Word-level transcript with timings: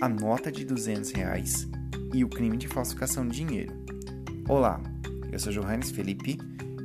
a 0.00 0.08
nota 0.08 0.52
de 0.52 0.64
200 0.64 1.10
reais 1.10 1.68
e 2.14 2.22
o 2.22 2.28
crime 2.28 2.56
de 2.56 2.68
falsificação 2.68 3.26
de 3.26 3.38
dinheiro. 3.38 3.74
Olá, 4.48 4.80
eu 5.32 5.38
sou 5.40 5.52
Johannes 5.52 5.90
Felipe 5.90 6.38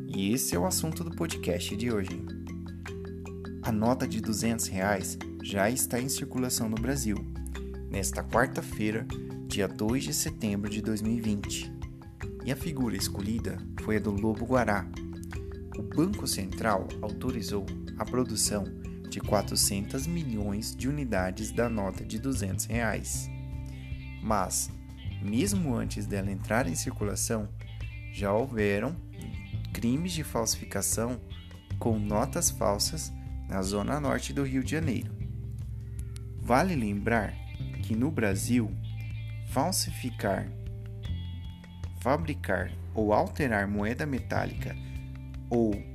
e 0.08 0.33
esse 0.33 0.55
é 0.55 0.60
o 0.60 0.65
assunto 0.65 1.04
do 1.04 1.15
podcast 1.15 1.76
de 1.78 1.91
hoje. 1.91 2.26
A 3.62 3.71
nota 3.71 4.07
de 4.07 4.20
200 4.20 4.67
reais 4.67 5.20
já 5.44 5.70
está 5.70 6.02
em 6.02 6.10
circulação 6.10 6.67
no 6.67 6.76
Brasil, 6.76 7.15
nesta 7.88 8.24
quarta-feira, 8.24 9.06
dia 9.46 9.67
2 9.67 10.06
de 10.06 10.13
setembro 10.13 10.67
de 10.67 10.81
2020. 10.81 11.71
E 12.43 12.52
a 12.52 12.56
figura 12.56 12.98
escolhida 12.98 13.60
foi 13.84 13.98
a 13.98 13.99
do 13.99 14.10
Lobo 14.10 14.43
Guará. 14.43 14.88
O 15.78 15.84
Banco 15.84 16.25
Central 16.25 16.88
autorizou 16.99 17.63
a 17.99 18.05
produção 18.05 18.63
de 19.14 19.22
400 19.22 20.08
milhões 20.08 20.76
de 20.76 20.90
unidades 20.90 21.52
da 21.52 21.70
nota 21.70 22.04
de 22.04 22.17
200 22.17 22.66
reais. 22.66 23.30
Mas, 24.23 24.71
mesmo 25.21 25.76
antes 25.76 26.08
dela 26.08 26.31
entrar 26.31 26.67
em 26.67 26.73
circulação, 26.73 27.48
já 28.12 28.34
houveram 28.34 28.95
crimes 29.71 30.13
de 30.13 30.23
falsificação 30.23 31.21
com 31.77 31.99
notas 31.99 32.49
falsas 32.49 33.13
na 33.48 33.62
zona 33.62 33.99
norte 33.99 34.34
do 34.34 34.44
Rio 34.44 34.63
de 34.63 34.71
Janeiro. 34.71 35.12
Vale 36.40 36.76
lembrar 36.76 37.35
que 37.84 37.95
no 37.95 38.09
Brasil, 38.09 38.71
falsificar, 39.49 40.52
fabricar 42.02 42.71
ou 42.95 43.13
alterar 43.13 43.68
moeda 43.68 44.07
metálica 44.07 44.76
ou 45.49 45.92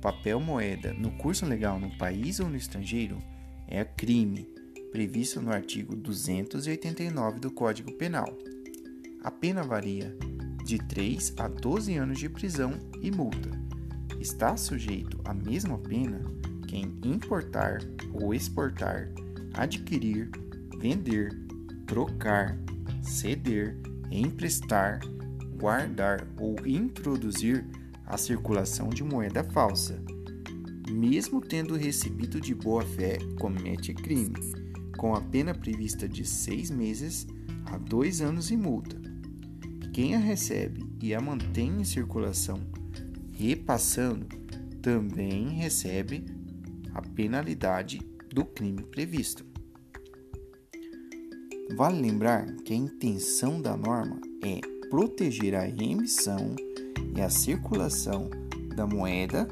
papel 0.00 0.40
moeda 0.40 0.94
no 0.94 1.10
curso 1.12 1.44
legal 1.44 1.78
no 1.78 1.90
país 1.98 2.40
ou 2.40 2.48
no 2.48 2.56
estrangeiro 2.56 3.18
é 3.66 3.84
crime, 3.84 4.48
previsto 4.90 5.40
no 5.40 5.52
artigo 5.52 5.94
289 5.94 7.38
do 7.38 7.50
Código 7.50 7.92
Penal. 7.92 8.36
A 9.22 9.30
pena 9.30 9.62
varia 9.62 10.16
de 10.64 10.78
3 10.78 11.34
a 11.38 11.48
12 11.48 11.94
anos 11.96 12.18
de 12.18 12.28
prisão 12.28 12.72
e 13.00 13.10
multa. 13.10 13.50
Está 14.18 14.56
sujeito 14.56 15.20
à 15.24 15.34
mesma 15.34 15.78
pena 15.78 16.20
quem 16.66 16.98
importar 17.04 17.80
ou 18.12 18.34
exportar, 18.34 19.08
adquirir, 19.54 20.30
vender, 20.78 21.30
trocar, 21.86 22.56
ceder, 23.02 23.76
emprestar, 24.10 25.00
guardar 25.58 26.26
ou 26.38 26.56
introduzir 26.66 27.64
a 28.10 28.18
circulação 28.18 28.88
de 28.88 29.04
moeda 29.04 29.44
falsa. 29.44 30.02
Mesmo 30.90 31.40
tendo 31.40 31.76
recebido 31.76 32.40
de 32.40 32.54
boa 32.54 32.82
fé, 32.82 33.18
comete 33.38 33.94
crime, 33.94 34.34
com 34.96 35.14
a 35.14 35.20
pena 35.20 35.54
prevista 35.54 36.08
de 36.08 36.24
seis 36.24 36.70
meses 36.70 37.26
a 37.66 37.78
dois 37.78 38.20
anos 38.20 38.50
e 38.50 38.56
multa. 38.56 39.00
Quem 39.92 40.16
a 40.16 40.18
recebe 40.18 40.84
e 41.00 41.14
a 41.14 41.20
mantém 41.20 41.80
em 41.80 41.84
circulação, 41.84 42.60
repassando, 43.32 44.26
também 44.82 45.48
recebe 45.50 46.24
a 46.92 47.00
penalidade 47.00 48.00
do 48.28 48.44
crime 48.44 48.82
previsto. 48.82 49.44
Vale 51.76 52.00
lembrar 52.00 52.52
que 52.64 52.72
a 52.72 52.76
intenção 52.76 53.62
da 53.62 53.76
norma 53.76 54.20
é 54.42 54.60
proteger 54.88 55.54
a 55.54 55.68
emissão 55.68 56.56
e 57.16 57.20
a 57.20 57.30
circulação 57.30 58.28
da 58.74 58.86
moeda 58.86 59.48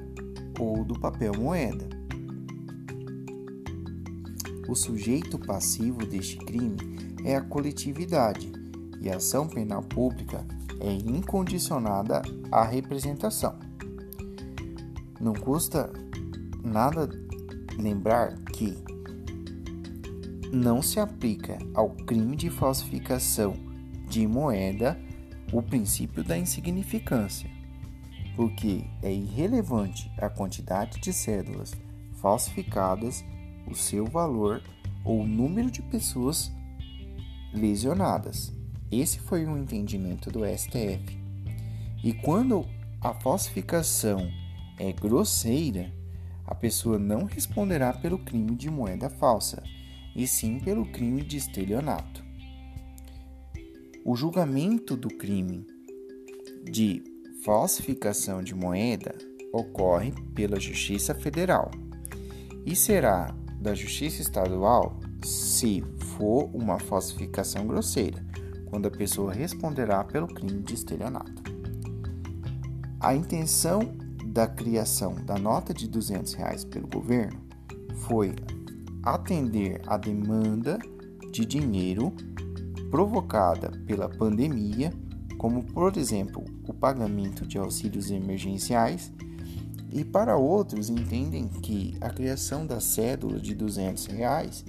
ou 0.58 0.84
do 0.84 0.98
papel 0.98 1.32
moeda. 1.34 1.88
O 4.68 4.74
sujeito 4.74 5.38
passivo 5.38 6.04
deste 6.04 6.36
crime 6.36 6.76
é 7.24 7.36
a 7.36 7.40
coletividade 7.40 8.52
e 9.00 9.08
a 9.08 9.16
ação 9.16 9.48
penal 9.48 9.82
pública 9.82 10.46
é 10.80 10.92
incondicionada 10.92 12.22
à 12.52 12.64
representação. 12.64 13.58
Não 15.20 15.32
custa 15.32 15.90
nada 16.62 17.08
lembrar 17.78 18.36
que 18.52 18.76
não 20.52 20.80
se 20.82 20.98
aplica 21.00 21.58
ao 21.74 21.90
crime 21.90 22.36
de 22.36 22.50
falsificação 22.50 23.54
de 24.08 24.26
moeda 24.26 24.98
o 25.52 25.62
princípio 25.62 26.22
da 26.22 26.36
insignificância, 26.36 27.50
porque 28.36 28.84
é 29.02 29.12
irrelevante 29.12 30.10
a 30.18 30.28
quantidade 30.28 31.00
de 31.00 31.12
cédulas 31.12 31.74
falsificadas, 32.20 33.24
o 33.66 33.74
seu 33.74 34.06
valor 34.06 34.62
ou 35.04 35.20
o 35.20 35.26
número 35.26 35.70
de 35.70 35.82
pessoas 35.82 36.52
lesionadas. 37.52 38.52
Esse 38.90 39.18
foi 39.18 39.44
o 39.46 39.56
entendimento 39.56 40.30
do 40.30 40.40
STF. 40.44 41.18
E 42.02 42.12
quando 42.12 42.66
a 43.00 43.12
falsificação 43.12 44.30
é 44.78 44.92
grosseira, 44.92 45.92
a 46.46 46.54
pessoa 46.54 46.98
não 46.98 47.24
responderá 47.24 47.92
pelo 47.92 48.18
crime 48.18 48.54
de 48.54 48.70
moeda 48.70 49.10
falsa, 49.10 49.62
e 50.16 50.26
sim 50.26 50.58
pelo 50.58 50.86
crime 50.86 51.22
de 51.22 51.36
estelionato. 51.36 52.27
O 54.10 54.16
julgamento 54.16 54.96
do 54.96 55.08
crime 55.08 55.66
de 56.64 57.04
falsificação 57.44 58.42
de 58.42 58.54
moeda 58.54 59.14
ocorre 59.52 60.14
pela 60.34 60.58
Justiça 60.58 61.14
Federal 61.14 61.70
e 62.64 62.74
será 62.74 63.36
da 63.60 63.74
Justiça 63.74 64.22
Estadual 64.22 64.98
se 65.22 65.84
for 66.16 66.48
uma 66.54 66.78
falsificação 66.78 67.66
grosseira, 67.66 68.24
quando 68.70 68.88
a 68.88 68.90
pessoa 68.90 69.30
responderá 69.30 70.02
pelo 70.02 70.26
crime 70.26 70.62
de 70.62 70.72
estelionato. 70.72 71.42
A 72.98 73.14
intenção 73.14 73.94
da 74.24 74.46
criação 74.46 75.16
da 75.16 75.38
nota 75.38 75.74
de 75.74 75.86
200 75.86 76.32
reais 76.32 76.64
pelo 76.64 76.88
governo 76.88 77.42
foi 78.06 78.34
atender 79.02 79.82
à 79.86 79.98
demanda 79.98 80.78
de 81.30 81.44
dinheiro 81.44 82.10
provocada 82.90 83.70
pela 83.86 84.08
pandemia, 84.08 84.92
como 85.36 85.62
por 85.64 85.96
exemplo 85.96 86.44
o 86.66 86.74
pagamento 86.74 87.46
de 87.46 87.58
auxílios 87.58 88.10
emergenciais, 88.10 89.12
e 89.90 90.04
para 90.04 90.36
outros 90.36 90.90
entendem 90.90 91.48
que 91.48 91.96
a 92.00 92.10
criação 92.10 92.66
da 92.66 92.80
cédula 92.80 93.38
de 93.40 93.54
200 93.54 94.06
reais 94.06 94.64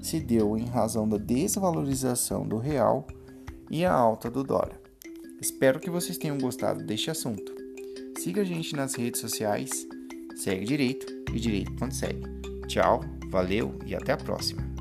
se 0.00 0.20
deu 0.20 0.56
em 0.56 0.66
razão 0.66 1.08
da 1.08 1.16
desvalorização 1.16 2.46
do 2.46 2.58
real 2.58 3.06
e 3.70 3.84
a 3.84 3.92
alta 3.92 4.30
do 4.30 4.44
dólar. 4.44 4.80
Espero 5.40 5.80
que 5.80 5.90
vocês 5.90 6.18
tenham 6.18 6.38
gostado 6.38 6.84
deste 6.84 7.10
assunto. 7.10 7.52
Siga 8.18 8.42
a 8.42 8.44
gente 8.44 8.76
nas 8.76 8.94
redes 8.94 9.20
sociais, 9.20 9.86
segue 10.36 10.64
direito 10.64 11.06
e 11.32 11.40
direito.segue. 11.40 12.22
Tchau, 12.68 13.00
valeu 13.30 13.76
e 13.84 13.94
até 13.94 14.12
a 14.12 14.16
próxima. 14.16 14.71